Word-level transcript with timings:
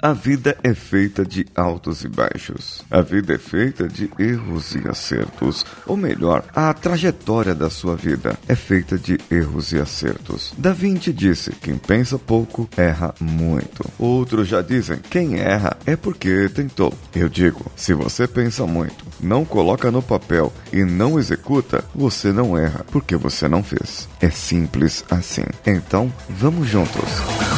A 0.00 0.12
vida 0.12 0.56
é 0.62 0.74
feita 0.74 1.24
de 1.24 1.44
altos 1.56 2.04
e 2.04 2.08
baixos. 2.08 2.84
A 2.88 3.00
vida 3.00 3.34
é 3.34 3.38
feita 3.38 3.88
de 3.88 4.08
erros 4.16 4.76
e 4.76 4.88
acertos. 4.88 5.66
Ou 5.86 5.96
melhor, 5.96 6.44
a 6.54 6.72
trajetória 6.72 7.52
da 7.52 7.68
sua 7.68 7.96
vida 7.96 8.38
é 8.46 8.54
feita 8.54 8.96
de 8.96 9.18
erros 9.28 9.72
e 9.72 9.78
acertos. 9.78 10.54
Da 10.56 10.72
Vinci 10.72 11.12
disse: 11.12 11.50
quem 11.50 11.76
pensa 11.76 12.16
pouco 12.16 12.68
erra 12.76 13.12
muito. 13.20 13.84
Outros 13.98 14.46
já 14.46 14.62
dizem: 14.62 15.00
quem 15.10 15.40
erra 15.40 15.76
é 15.84 15.96
porque 15.96 16.48
tentou. 16.48 16.94
Eu 17.12 17.28
digo: 17.28 17.66
se 17.74 17.92
você 17.92 18.28
pensa 18.28 18.64
muito, 18.66 19.04
não 19.20 19.44
coloca 19.44 19.90
no 19.90 20.00
papel 20.00 20.52
e 20.72 20.84
não 20.84 21.18
executa, 21.18 21.84
você 21.92 22.32
não 22.32 22.56
erra 22.56 22.84
porque 22.92 23.16
você 23.16 23.48
não 23.48 23.64
fez. 23.64 24.08
É 24.20 24.30
simples 24.30 25.04
assim. 25.10 25.44
Então, 25.66 26.12
vamos 26.28 26.68
juntos. 26.68 27.57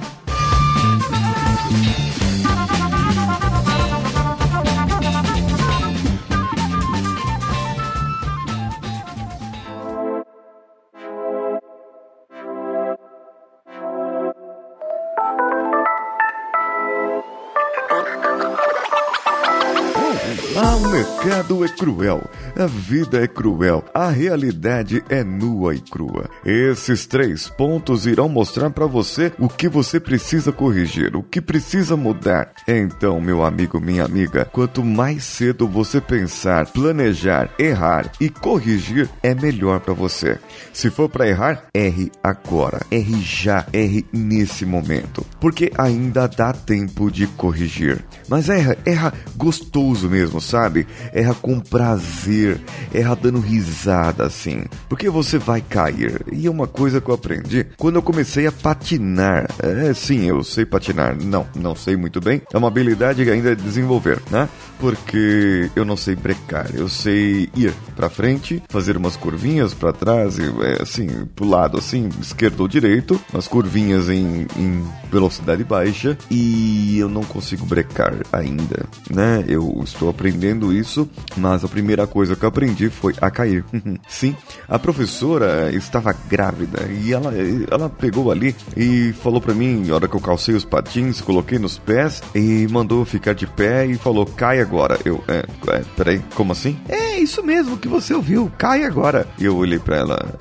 Ah, 20.53 20.75
o 20.75 20.89
mercado 20.89 21.63
é 21.63 21.67
cruel, 21.69 22.21
a 22.57 22.65
vida 22.65 23.23
é 23.23 23.27
cruel, 23.27 23.85
a 23.93 24.09
realidade 24.09 25.01
é 25.07 25.23
nua 25.23 25.73
e 25.73 25.79
crua. 25.79 26.29
Esses 26.45 27.05
três 27.05 27.47
pontos 27.47 28.05
irão 28.05 28.27
mostrar 28.27 28.69
para 28.69 28.85
você 28.85 29.31
o 29.39 29.47
que 29.47 29.69
você 29.69 29.97
precisa 29.97 30.51
corrigir, 30.51 31.15
o 31.15 31.23
que 31.23 31.39
precisa 31.39 31.95
mudar. 31.95 32.51
Então, 32.67 33.21
meu 33.21 33.45
amigo, 33.45 33.79
minha 33.79 34.03
amiga, 34.03 34.43
quanto 34.43 34.83
mais 34.83 35.23
cedo 35.23 35.69
você 35.69 36.01
pensar, 36.01 36.67
planejar, 36.67 37.49
errar 37.57 38.11
e 38.19 38.29
corrigir, 38.29 39.09
é 39.23 39.33
melhor 39.33 39.79
para 39.79 39.93
você. 39.93 40.37
Se 40.73 40.89
for 40.89 41.07
para 41.07 41.29
errar, 41.29 41.67
erre 41.73 42.11
agora, 42.21 42.81
erre 42.91 43.21
já, 43.21 43.65
erre 43.71 44.05
nesse 44.11 44.65
momento, 44.65 45.25
porque 45.39 45.71
ainda 45.77 46.27
dá 46.27 46.51
tempo 46.51 47.09
de 47.09 47.25
corrigir. 47.25 48.03
Mas 48.27 48.49
erra, 48.49 48.77
erra 48.85 49.13
gostoso 49.37 50.09
mesmo, 50.09 50.40
sabe? 50.41 50.87
Erra 51.13 51.35
com 51.35 51.59
prazer, 51.59 52.59
erra 52.93 53.15
dando 53.15 53.39
risada 53.39 54.25
assim, 54.25 54.63
porque 54.89 55.09
você 55.09 55.37
vai 55.37 55.61
cair. 55.61 56.21
E 56.31 56.47
é 56.47 56.51
uma 56.51 56.67
coisa 56.67 56.99
que 56.99 57.09
eu 57.09 57.15
aprendi 57.15 57.65
quando 57.77 57.95
eu 57.95 58.01
comecei 58.01 58.47
a 58.47 58.51
patinar. 58.51 59.47
É, 59.59 59.93
sim, 59.93 60.25
eu 60.25 60.43
sei 60.43 60.65
patinar. 60.65 61.15
Não, 61.21 61.45
não 61.55 61.75
sei 61.75 61.95
muito 61.95 62.19
bem. 62.19 62.41
É 62.51 62.57
uma 62.57 62.67
habilidade 62.67 63.23
que 63.23 63.29
ainda 63.29 63.51
é 63.51 63.55
desenvolver, 63.55 64.19
né? 64.29 64.49
Porque 64.79 65.69
eu 65.75 65.85
não 65.85 65.95
sei 65.95 66.15
brecar. 66.15 66.69
Eu 66.73 66.89
sei 66.89 67.49
ir 67.55 67.73
para 67.95 68.09
frente, 68.09 68.61
fazer 68.69 68.97
umas 68.97 69.15
curvinhas 69.15 69.73
para 69.73 69.93
trás, 69.93 70.37
e, 70.37 70.43
é, 70.43 70.81
assim, 70.81 71.07
pro 71.35 71.47
lado, 71.47 71.77
assim, 71.77 72.09
esquerdo 72.19 72.61
ou 72.61 72.67
direito, 72.67 73.21
umas 73.31 73.47
curvinhas 73.47 74.09
em, 74.09 74.47
em 74.57 74.83
velocidade 75.11 75.63
baixa 75.63 76.17
e 76.29 76.97
eu 76.97 77.09
não 77.09 77.23
consigo 77.23 77.65
brecar 77.65 78.15
ainda, 78.31 78.85
né? 79.09 79.43
Eu 79.47 79.81
estou 79.83 80.09
aprendendo 80.09 80.30
isso, 80.71 81.09
mas 81.37 81.63
a 81.63 81.67
primeira 81.67 82.05
coisa 82.05 82.35
que 82.35 82.45
aprendi 82.45 82.89
foi 82.89 83.13
a 83.21 83.29
cair. 83.31 83.63
Sim, 84.07 84.35
a 84.67 84.77
professora 84.77 85.71
estava 85.73 86.13
grávida 86.29 86.87
e 86.91 87.13
ela, 87.13 87.33
ela 87.69 87.89
pegou 87.89 88.31
ali 88.31 88.55
e 88.75 89.13
falou 89.13 89.39
para 89.39 89.53
mim, 89.53 89.85
na 89.85 89.95
hora 89.95 90.07
que 90.07 90.15
eu 90.15 90.21
calcei 90.21 90.55
os 90.55 90.65
patins, 90.65 91.21
coloquei 91.21 91.59
nos 91.59 91.77
pés 91.77 92.21
e 92.35 92.67
mandou 92.69 93.05
ficar 93.05 93.33
de 93.33 93.47
pé 93.47 93.85
e 93.85 93.95
falou: 93.95 94.25
cai 94.25 94.59
agora. 94.59 94.99
Eu, 95.05 95.23
é, 95.27 95.45
é 95.67 95.83
peraí, 95.95 96.21
como 96.35 96.51
assim? 96.51 96.77
É 96.87 97.19
isso 97.19 97.43
mesmo 97.43 97.77
que 97.77 97.87
você 97.87 98.13
ouviu, 98.13 98.51
cai 98.57 98.83
agora. 98.83 99.27
E 99.39 99.45
eu 99.45 99.55
olhei 99.55 99.79
para 99.79 99.97
ela, 99.97 100.35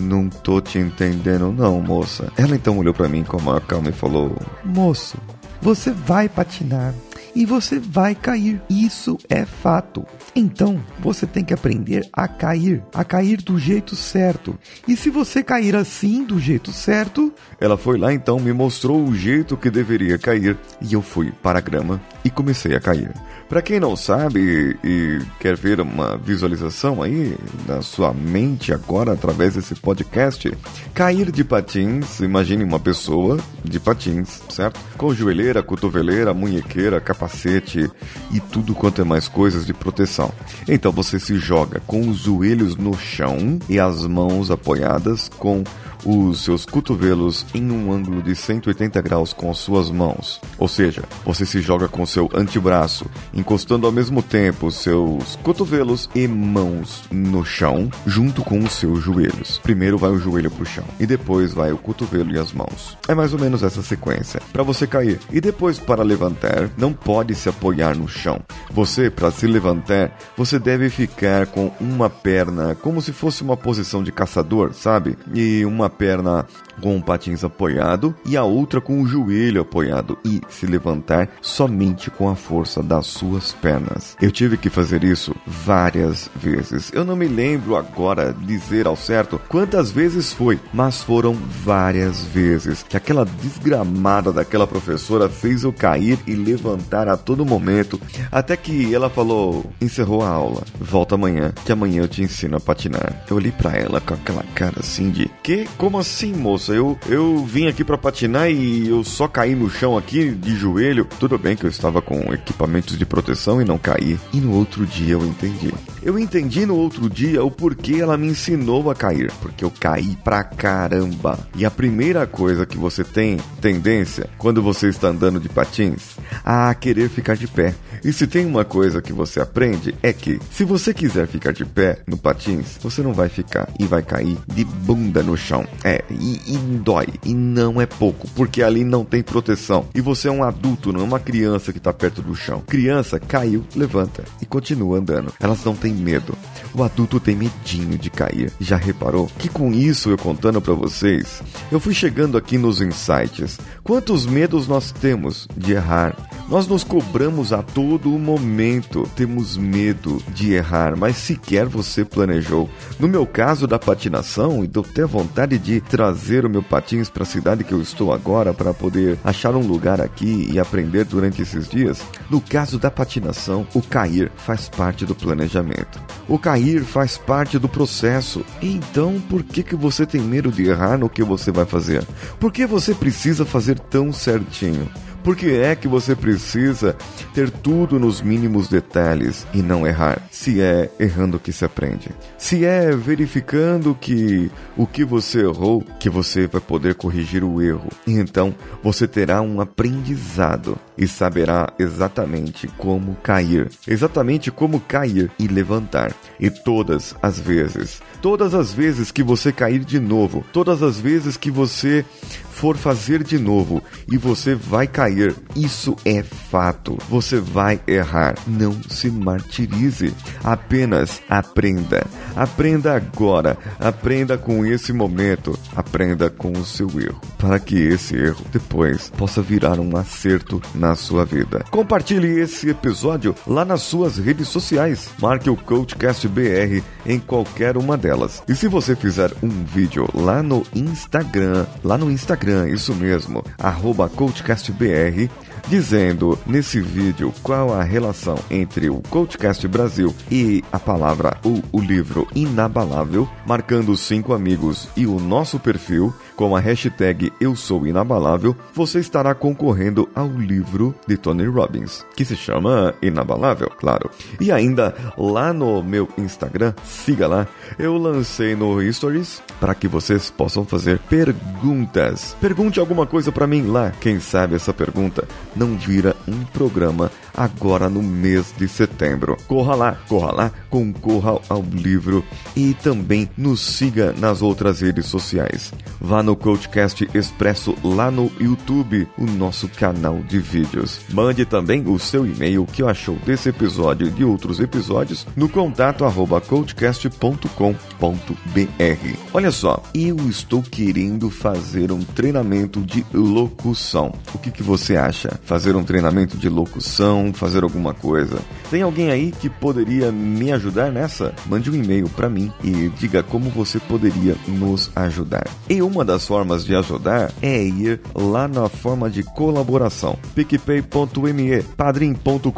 não 0.00 0.28
tô 0.28 0.60
te 0.60 0.78
entendendo, 0.78 1.52
não, 1.52 1.80
moça. 1.80 2.32
Ela 2.36 2.54
então 2.54 2.78
olhou 2.78 2.94
para 2.94 3.08
mim 3.08 3.24
com 3.24 3.36
uma 3.36 3.60
calma 3.60 3.88
e 3.88 3.92
falou: 3.92 4.36
Moço, 4.64 5.16
você 5.60 5.90
vai 5.90 6.28
patinar 6.28 6.94
e 7.34 7.44
você 7.44 7.78
vai 7.78 8.14
cair. 8.14 8.60
Isso 8.68 9.18
é 9.28 9.44
fato. 9.44 10.06
Então, 10.34 10.80
você 10.98 11.26
tem 11.26 11.44
que 11.44 11.54
aprender 11.54 12.08
a 12.12 12.28
cair, 12.28 12.82
a 12.94 13.04
cair 13.04 13.42
do 13.42 13.58
jeito 13.58 13.96
certo. 13.96 14.58
E 14.86 14.96
se 14.96 15.10
você 15.10 15.42
cair 15.42 15.76
assim, 15.76 16.24
do 16.24 16.38
jeito 16.38 16.72
certo, 16.72 17.32
ela 17.60 17.76
foi 17.76 17.98
lá 17.98 18.12
então, 18.12 18.38
me 18.38 18.52
mostrou 18.52 19.02
o 19.04 19.14
jeito 19.14 19.56
que 19.56 19.70
deveria 19.70 20.18
cair 20.18 20.56
e 20.80 20.92
eu 20.92 21.02
fui 21.02 21.32
para 21.42 21.58
a 21.58 21.62
grama 21.62 22.00
e 22.24 22.30
comecei 22.30 22.74
a 22.74 22.80
cair. 22.80 23.12
Para 23.48 23.62
quem 23.62 23.80
não 23.80 23.96
sabe 23.96 24.78
e 24.84 25.20
quer 25.40 25.56
ver 25.56 25.80
uma 25.80 26.16
visualização 26.16 27.02
aí 27.02 27.36
na 27.66 27.82
sua 27.82 28.14
mente 28.14 28.72
agora 28.72 29.12
através 29.12 29.54
desse 29.54 29.74
podcast, 29.74 30.56
cair 30.94 31.32
de 31.32 31.42
patins, 31.42 32.20
imagine 32.20 32.62
uma 32.62 32.78
pessoa 32.78 33.38
de 33.64 33.80
patins, 33.80 34.40
certo? 34.48 34.78
Com 34.96 35.12
joelheira, 35.12 35.64
cotoveleira, 35.64 36.32
munhequeira, 36.32 37.00
capacete 37.20 37.90
e 38.30 38.40
tudo 38.40 38.74
quanto 38.74 39.02
é 39.02 39.04
mais 39.04 39.28
coisas 39.28 39.66
de 39.66 39.74
proteção. 39.74 40.32
Então 40.66 40.90
você 40.90 41.18
se 41.18 41.36
joga 41.36 41.80
com 41.86 42.08
os 42.08 42.18
joelhos 42.18 42.76
no 42.76 42.96
chão 42.96 43.58
e 43.68 43.78
as 43.78 44.06
mãos 44.06 44.50
apoiadas 44.50 45.28
com 45.28 45.62
os 46.04 46.44
seus 46.44 46.64
cotovelos 46.64 47.46
em 47.54 47.70
um 47.70 47.92
ângulo 47.92 48.22
de 48.22 48.34
180 48.34 49.00
graus 49.02 49.32
com 49.32 49.50
as 49.50 49.58
suas 49.58 49.90
mãos. 49.90 50.40
Ou 50.58 50.68
seja, 50.68 51.02
você 51.24 51.44
se 51.44 51.60
joga 51.60 51.88
com 51.88 52.04
seu 52.06 52.28
antebraço, 52.34 53.06
encostando 53.34 53.86
ao 53.86 53.92
mesmo 53.92 54.22
tempo 54.22 54.70
seus 54.70 55.36
cotovelos 55.36 56.08
e 56.14 56.26
mãos 56.26 57.02
no 57.10 57.44
chão, 57.44 57.90
junto 58.06 58.42
com 58.42 58.58
os 58.58 58.72
seus 58.72 59.02
joelhos. 59.02 59.58
Primeiro 59.58 59.98
vai 59.98 60.10
o 60.10 60.18
joelho 60.18 60.50
pro 60.50 60.66
chão 60.66 60.84
e 60.98 61.06
depois 61.06 61.52
vai 61.52 61.72
o 61.72 61.78
cotovelo 61.78 62.32
e 62.32 62.38
as 62.38 62.52
mãos. 62.52 62.96
É 63.08 63.14
mais 63.14 63.32
ou 63.32 63.38
menos 63.38 63.62
essa 63.62 63.82
sequência 63.82 64.40
para 64.52 64.62
você 64.62 64.86
cair. 64.86 65.20
E 65.30 65.40
depois 65.40 65.78
para 65.78 66.02
levantar, 66.02 66.70
não 66.76 66.92
pode 66.92 67.34
se 67.34 67.48
apoiar 67.48 67.96
no 67.96 68.08
chão. 68.08 68.40
Você 68.70 69.10
para 69.10 69.30
se 69.30 69.46
levantar, 69.46 70.16
você 70.36 70.58
deve 70.58 70.88
ficar 70.88 71.46
com 71.46 71.70
uma 71.80 72.08
perna 72.08 72.74
como 72.74 73.02
se 73.02 73.12
fosse 73.12 73.42
uma 73.42 73.56
posição 73.56 74.02
de 74.02 74.12
caçador, 74.12 74.72
sabe? 74.72 75.16
E 75.34 75.64
uma 75.64 75.89
perna 75.90 76.46
com 76.80 76.96
o 76.96 77.02
patins 77.02 77.44
apoiado 77.44 78.14
e 78.24 78.36
a 78.36 78.42
outra 78.42 78.80
com 78.80 79.00
o 79.00 79.06
joelho 79.06 79.60
apoiado 79.60 80.18
e 80.24 80.40
se 80.48 80.66
levantar 80.66 81.28
somente 81.40 82.10
com 82.10 82.28
a 82.28 82.34
força 82.34 82.82
das 82.82 83.06
suas 83.06 83.52
pernas. 83.52 84.16
Eu 84.20 84.30
tive 84.30 84.56
que 84.56 84.70
fazer 84.70 85.04
isso 85.04 85.34
várias 85.46 86.30
vezes. 86.34 86.90
Eu 86.92 87.04
não 87.04 87.14
me 87.14 87.28
lembro 87.28 87.76
agora 87.76 88.34
dizer 88.34 88.86
ao 88.86 88.96
certo 88.96 89.40
quantas 89.48 89.90
vezes 89.90 90.32
foi, 90.32 90.58
mas 90.72 91.02
foram 91.02 91.34
várias 91.34 92.24
vezes 92.24 92.82
que 92.82 92.96
aquela 92.96 93.24
desgramada 93.24 94.32
daquela 94.32 94.66
professora 94.66 95.28
fez 95.28 95.62
eu 95.62 95.72
cair 95.72 96.18
e 96.26 96.34
levantar 96.34 97.08
a 97.08 97.16
todo 97.16 97.44
momento, 97.44 98.00
até 98.30 98.56
que 98.56 98.94
ela 98.94 99.10
falou: 99.10 99.64
"Encerrou 99.80 100.22
a 100.22 100.28
aula. 100.28 100.62
Volta 100.80 101.14
amanhã, 101.14 101.52
que 101.64 101.72
amanhã 101.72 102.02
eu 102.02 102.08
te 102.08 102.22
ensino 102.22 102.56
a 102.56 102.60
patinar". 102.60 103.24
Eu 103.28 103.36
olhei 103.36 103.52
para 103.52 103.76
ela 103.76 104.00
com 104.00 104.14
aquela 104.14 104.44
cara 104.54 104.80
assim 104.80 105.10
de: 105.10 105.30
"Que? 105.42 105.68
Como 105.76 105.98
assim, 105.98 106.32
moça? 106.32 106.69
Eu 106.74 106.98
eu 107.08 107.44
vim 107.44 107.66
aqui 107.66 107.84
para 107.84 107.98
patinar 107.98 108.50
e 108.50 108.88
eu 108.88 109.02
só 109.04 109.26
caí 109.26 109.54
no 109.54 109.70
chão 109.70 109.96
aqui 109.96 110.30
de 110.30 110.54
joelho. 110.54 111.06
Tudo 111.18 111.38
bem 111.38 111.56
que 111.56 111.64
eu 111.64 111.70
estava 111.70 112.00
com 112.00 112.32
equipamentos 112.32 112.98
de 112.98 113.06
proteção 113.06 113.60
e 113.60 113.64
não 113.64 113.78
caí. 113.78 114.18
E 114.32 114.40
no 114.40 114.52
outro 114.54 114.86
dia 114.86 115.14
eu 115.14 115.24
entendi. 115.24 115.72
Eu 116.02 116.18
entendi 116.18 116.64
no 116.64 116.76
outro 116.76 117.10
dia 117.10 117.44
o 117.44 117.50
porquê 117.50 117.96
ela 118.00 118.16
me 118.16 118.28
ensinou 118.28 118.90
a 118.90 118.94
cair, 118.94 119.30
porque 119.40 119.64
eu 119.64 119.70
caí 119.70 120.16
pra 120.24 120.42
caramba. 120.42 121.38
E 121.54 121.64
a 121.64 121.70
primeira 121.70 122.26
coisa 122.26 122.64
que 122.64 122.78
você 122.78 123.04
tem 123.04 123.38
tendência 123.60 124.28
quando 124.38 124.62
você 124.62 124.88
está 124.88 125.08
andando 125.08 125.38
de 125.38 125.48
patins 125.48 126.16
a 126.44 126.74
querer 126.74 127.08
ficar 127.10 127.36
de 127.36 127.46
pé. 127.46 127.74
E 128.02 128.12
se 128.12 128.26
tem 128.26 128.46
uma 128.46 128.64
coisa 128.64 129.02
que 129.02 129.12
você 129.12 129.40
aprende 129.40 129.94
é 130.02 130.12
que 130.12 130.40
se 130.50 130.64
você 130.64 130.94
quiser 130.94 131.26
ficar 131.26 131.52
de 131.52 131.64
pé 131.64 131.98
no 132.06 132.16
patins, 132.16 132.78
você 132.80 133.02
não 133.02 133.12
vai 133.12 133.28
ficar 133.28 133.68
e 133.78 133.84
vai 133.84 134.02
cair 134.02 134.38
de 134.46 134.64
bunda 134.64 135.22
no 135.22 135.36
chão. 135.36 135.66
É, 135.84 136.02
e, 136.10 136.54
e 136.54 136.58
dói 136.60 137.08
e 137.24 137.34
não 137.34 137.80
é 137.80 137.86
pouco, 137.86 138.28
porque 138.34 138.62
ali 138.62 138.84
não 138.84 139.04
tem 139.04 139.22
proteção. 139.22 139.86
E 139.94 140.00
você 140.00 140.28
é 140.28 140.30
um 140.30 140.44
adulto, 140.44 140.92
não 140.92 141.00
é 141.00 141.04
uma 141.04 141.20
criança 141.20 141.72
que 141.72 141.78
está 141.78 141.92
perto 141.92 142.22
do 142.22 142.34
chão. 142.34 142.62
Criança 142.66 143.18
caiu, 143.18 143.64
levanta 143.74 144.24
e 144.40 144.46
continua 144.46 144.98
andando. 144.98 145.32
Elas 145.40 145.64
não 145.64 145.74
têm 145.74 145.92
medo. 145.92 146.36
O 146.74 146.82
adulto 146.82 147.18
tem 147.18 147.34
medinho 147.34 147.98
de 147.98 148.10
cair. 148.10 148.52
Já 148.60 148.76
reparou 148.76 149.28
que 149.38 149.48
com 149.48 149.72
isso 149.72 150.10
eu 150.10 150.18
contando 150.18 150.60
para 150.60 150.74
vocês, 150.74 151.42
eu 151.70 151.80
fui 151.80 151.94
chegando 151.94 152.38
aqui 152.38 152.56
nos 152.56 152.80
insights. 152.80 153.58
Quantos 153.82 154.26
medos 154.26 154.68
nós 154.68 154.92
temos 154.92 155.48
de 155.56 155.72
errar? 155.72 156.16
Nós 156.50 156.66
nos 156.66 156.82
cobramos 156.82 157.52
a 157.52 157.62
todo 157.62 158.08
momento, 158.18 159.08
temos 159.14 159.56
medo 159.56 160.20
de 160.34 160.52
errar, 160.52 160.96
mas 160.96 161.16
sequer 161.16 161.66
você 161.66 162.04
planejou. 162.04 162.68
No 162.98 163.06
meu 163.06 163.24
caso 163.24 163.68
da 163.68 163.78
patinação, 163.78 164.64
e 164.64 164.66
deu 164.66 164.82
até 164.82 165.04
vontade 165.04 165.56
de 165.58 165.80
trazer 165.80 166.44
o 166.44 166.50
meu 166.50 166.60
patins 166.60 167.08
para 167.08 167.22
a 167.22 167.26
cidade 167.26 167.62
que 167.62 167.70
eu 167.70 167.80
estou 167.80 168.12
agora 168.12 168.52
para 168.52 168.74
poder 168.74 169.16
achar 169.22 169.54
um 169.54 169.64
lugar 169.64 170.00
aqui 170.00 170.48
e 170.50 170.58
aprender 170.58 171.04
durante 171.04 171.40
esses 171.40 171.68
dias. 171.68 172.02
No 172.28 172.40
caso 172.40 172.80
da 172.80 172.90
patinação, 172.90 173.64
o 173.72 173.80
cair 173.80 174.28
faz 174.34 174.68
parte 174.68 175.06
do 175.06 175.14
planejamento. 175.14 176.02
O 176.26 176.36
cair 176.36 176.82
faz 176.82 177.16
parte 177.16 177.60
do 177.60 177.68
processo. 177.68 178.44
Então, 178.60 179.22
por 179.30 179.44
que 179.44 179.62
que 179.62 179.76
você 179.76 180.04
tem 180.04 180.20
medo 180.20 180.50
de 180.50 180.64
errar 180.64 180.98
no 180.98 181.08
que 181.08 181.22
você 181.22 181.52
vai 181.52 181.64
fazer? 181.64 182.04
Por 182.40 182.50
que 182.50 182.66
você 182.66 182.92
precisa 182.92 183.44
fazer 183.44 183.78
tão 183.78 184.12
certinho? 184.12 184.90
Por 185.22 185.36
que 185.36 185.50
é 185.50 185.76
que 185.76 185.86
você 185.86 186.16
precisa 186.16 186.96
ter 187.34 187.50
tudo 187.50 187.98
nos 187.98 188.22
mínimos 188.22 188.68
detalhes 188.68 189.46
e 189.52 189.60
não 189.60 189.86
errar? 189.86 190.22
Se 190.30 190.60
é 190.60 190.90
errando 190.98 191.38
que 191.38 191.52
se 191.52 191.64
aprende. 191.64 192.10
Se 192.38 192.64
é 192.64 192.90
verificando 192.96 193.94
que 193.94 194.50
o 194.76 194.86
que 194.86 195.04
você 195.04 195.40
errou, 195.40 195.84
que 195.98 196.08
você 196.08 196.46
vai 196.46 196.60
poder 196.60 196.94
corrigir 196.94 197.44
o 197.44 197.60
erro. 197.60 197.88
E 198.06 198.14
então 198.14 198.54
você 198.82 199.06
terá 199.06 199.42
um 199.42 199.60
aprendizado 199.60 200.78
e 200.96 201.06
saberá 201.06 201.72
exatamente 201.78 202.66
como 202.78 203.14
cair. 203.16 203.68
Exatamente 203.86 204.50
como 204.50 204.80
cair 204.80 205.30
e 205.38 205.46
levantar. 205.46 206.12
E 206.38 206.48
todas 206.48 207.14
as 207.22 207.38
vezes, 207.38 208.00
todas 208.22 208.54
as 208.54 208.72
vezes 208.72 209.10
que 209.10 209.22
você 209.22 209.52
cair 209.52 209.84
de 209.84 210.00
novo, 210.00 210.44
todas 210.52 210.82
as 210.82 210.98
vezes 210.98 211.36
que 211.36 211.50
você 211.50 212.04
for 212.50 212.76
fazer 212.76 213.22
de 213.22 213.38
novo 213.38 213.82
e 214.10 214.16
você 214.16 214.54
vai 214.54 214.86
cair, 214.86 215.34
isso 215.56 215.96
é 216.04 216.22
fato. 216.50 216.98
Você 217.08 217.38
vai 217.40 217.80
errar. 217.86 218.34
Não 218.46 218.72
se 218.88 219.10
martirize. 219.10 220.12
Apenas 220.42 221.22
aprenda. 221.28 222.06
Aprenda 222.34 222.94
agora. 222.94 223.56
Aprenda 223.78 224.36
com 224.36 224.66
esse 224.66 224.92
momento. 224.92 225.58
Aprenda 225.74 226.28
com 226.28 226.52
o 226.52 226.64
seu 226.64 226.88
erro. 227.00 227.20
Para 227.38 227.58
que 227.58 227.76
esse 227.76 228.16
erro 228.16 228.44
depois 228.52 229.10
possa 229.16 229.40
virar 229.40 229.78
um 229.78 229.96
acerto 229.96 230.60
na 230.74 230.94
sua 230.96 231.24
vida. 231.24 231.64
Compartilhe 231.70 232.40
esse 232.40 232.70
episódio 232.70 233.34
lá 233.46 233.64
nas 233.64 233.82
suas 233.82 234.18
redes 234.18 234.48
sociais. 234.48 235.08
Marque 235.20 235.48
o 235.48 235.56
Coachcast 235.56 236.26
BR 236.28 236.82
em 237.06 237.18
qualquer 237.18 237.76
uma 237.76 237.96
delas. 237.96 238.42
E 238.48 238.54
se 238.54 238.68
você 238.68 238.96
fizer 238.96 239.32
um 239.42 239.48
vídeo 239.48 240.08
lá 240.14 240.42
no 240.42 240.64
Instagram, 240.74 241.66
lá 241.84 241.96
no 241.96 242.10
Instagram, 242.10 242.68
isso 242.68 242.94
mesmo, 242.94 243.44
arroba 243.58 244.08
CoachCastBR, 244.08 245.30
dizendo 245.68 246.38
nesse 246.46 246.80
vídeo 246.80 247.32
qual 247.42 247.72
a 247.72 247.82
relação 247.82 248.38
entre 248.50 248.88
o 248.88 249.00
Coachcast 249.10 249.66
Brasil 249.68 250.14
e 250.30 250.62
a 250.72 250.78
palavra 250.78 251.36
ou 251.42 251.62
o 251.72 251.80
livro 251.80 252.26
Inabalável, 252.34 253.28
marcando 253.46 253.96
cinco 253.96 254.32
amigos 254.32 254.88
e 254.96 255.06
o 255.06 255.18
nosso 255.18 255.58
perfil 255.58 256.12
com 256.40 256.56
a 256.56 256.60
hashtag 256.60 257.30
Eu 257.38 257.54
Sou 257.54 257.86
Inabalável, 257.86 258.56
você 258.72 258.98
estará 258.98 259.34
concorrendo 259.34 260.08
ao 260.14 260.26
livro 260.26 260.94
de 261.06 261.18
Tony 261.18 261.44
Robbins, 261.44 262.04
que 262.16 262.24
se 262.24 262.34
chama 262.34 262.94
Inabalável, 263.02 263.70
claro. 263.78 264.10
E 264.40 264.50
ainda 264.50 264.94
lá 265.18 265.52
no 265.52 265.82
meu 265.82 266.08
Instagram, 266.16 266.72
siga 266.82 267.26
lá, 267.26 267.46
eu 267.78 267.98
lancei 267.98 268.54
no 268.54 268.80
Stories 268.90 269.42
para 269.60 269.74
que 269.74 269.86
vocês 269.86 270.30
possam 270.30 270.64
fazer 270.64 270.98
perguntas. 271.10 272.34
Pergunte 272.40 272.80
alguma 272.80 273.06
coisa 273.06 273.30
para 273.30 273.46
mim 273.46 273.66
lá, 273.66 273.92
quem 274.00 274.18
sabe 274.18 274.54
essa 274.54 274.72
pergunta 274.72 275.28
não 275.56 275.76
vira 275.76 276.14
um 276.26 276.44
programa 276.44 277.10
agora 277.34 277.88
no 277.88 278.02
mês 278.02 278.54
de 278.56 278.68
setembro. 278.68 279.36
Corra 279.46 279.74
lá, 279.74 279.98
corra 280.08 280.32
lá, 280.32 280.52
concorra 280.68 281.40
ao 281.48 281.62
livro 281.62 282.24
e 282.54 282.74
também 282.74 283.28
nos 283.36 283.60
siga 283.60 284.14
nas 284.18 284.42
outras 284.42 284.80
redes 284.80 285.06
sociais. 285.06 285.72
Vá 286.00 286.22
no 286.22 286.36
Coachcast 286.36 287.08
Expresso 287.14 287.76
lá 287.82 288.10
no 288.10 288.30
YouTube, 288.38 289.08
o 289.16 289.24
nosso 289.24 289.68
canal 289.68 290.18
de 290.20 290.38
vídeos. 290.38 291.00
Mande 291.10 291.44
também 291.44 291.84
o 291.86 291.98
seu 291.98 292.26
e-mail 292.26 292.66
que 292.66 292.82
achou 292.82 293.16
desse 293.24 293.48
episódio 293.48 294.06
e 294.06 294.10
de 294.10 294.24
outros 294.24 294.60
episódios 294.60 295.26
no 295.34 295.48
contato 295.48 296.04
arroba 296.04 296.40
coachcast.com.br. 296.40 299.18
Olha 299.32 299.50
só, 299.50 299.82
eu 299.94 300.16
estou 300.28 300.62
querendo 300.62 301.30
fazer 301.30 301.90
um 301.90 302.00
treinamento 302.00 302.80
de 302.80 303.04
locução. 303.12 304.12
O 304.34 304.38
que, 304.38 304.50
que 304.50 304.62
você 304.62 304.96
acha? 304.96 305.39
Fazer 305.42 305.74
um 305.76 305.84
treinamento 305.84 306.36
de 306.36 306.48
locução, 306.48 307.32
fazer 307.32 307.62
alguma 307.62 307.92
coisa. 307.92 308.38
Tem 308.70 308.82
alguém 308.82 309.10
aí 309.10 309.32
que 309.32 309.48
poderia 309.48 310.12
me 310.12 310.52
ajudar 310.52 310.92
nessa? 310.92 311.34
Mande 311.46 311.70
um 311.70 311.74
e-mail 311.74 312.08
para 312.08 312.28
mim 312.28 312.52
e 312.62 312.88
diga 312.98 313.22
como 313.22 313.50
você 313.50 313.78
poderia 313.78 314.36
nos 314.46 314.90
ajudar. 314.94 315.46
E 315.68 315.82
uma 315.82 316.04
das 316.04 316.26
formas 316.26 316.64
de 316.64 316.74
ajudar 316.74 317.32
é 317.42 317.62
ir 317.62 318.00
lá 318.14 318.46
na 318.46 318.68
forma 318.68 319.10
de 319.10 319.22
colaboração. 319.22 320.18
picpay.me, 320.34 321.62
padrim.com.br, 321.76 322.50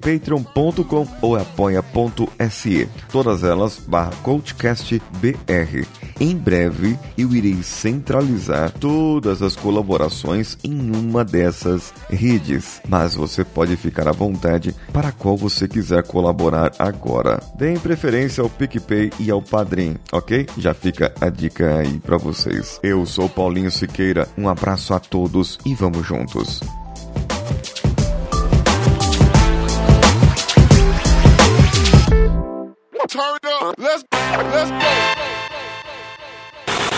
patreon.com 0.00 1.06
ou 1.22 1.36
apoia.se. 1.36 2.88
Todas 3.10 3.42
elas 3.44 3.78
barra 3.86 4.12
coachcastbr. 4.22 5.86
Em 6.20 6.36
breve 6.36 6.98
eu 7.16 7.32
irei 7.32 7.62
centralizar 7.62 8.72
todas 8.72 9.40
as 9.40 9.54
colaborações 9.54 10.58
em 10.64 10.90
uma 10.90 11.24
dessas 11.24 11.94
redes, 12.10 12.80
mas 12.88 13.14
você 13.14 13.44
pode 13.44 13.76
ficar 13.76 14.08
à 14.08 14.12
vontade 14.12 14.74
para 14.92 15.12
qual 15.12 15.36
você 15.36 15.68
quiser 15.68 16.02
colaborar 16.02 16.72
agora. 16.78 17.40
Deem 17.56 17.78
preferência 17.78 18.42
ao 18.42 18.50
PicPay 18.50 19.10
e 19.20 19.30
ao 19.30 19.40
Padrim, 19.40 19.96
ok? 20.10 20.46
Já 20.58 20.74
fica 20.74 21.14
a 21.20 21.28
dica 21.28 21.78
aí 21.78 21.98
para 22.00 22.16
vocês. 22.16 22.80
Eu 22.82 23.06
sou 23.06 23.28
Paulinho 23.28 23.70
Siqueira, 23.70 24.28
um 24.36 24.48
abraço 24.48 24.94
a 24.94 24.98
todos 24.98 25.58
e 25.64 25.74
vamos 25.74 26.04
juntos. 26.04 26.60